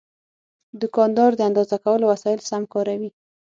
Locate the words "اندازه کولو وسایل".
1.49-2.39